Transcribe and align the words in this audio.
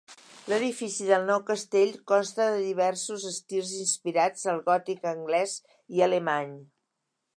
L'edifici 0.51 1.03
del 1.09 1.25
nou 1.31 1.43
castell 1.49 1.91
consta 2.11 2.47
de 2.55 2.63
diversos 2.69 3.27
estils 3.33 3.75
inspirats 3.83 4.49
al 4.55 4.63
gòtic 4.71 5.07
anglès 5.15 5.55
i 5.99 6.03
alemany. 6.07 6.57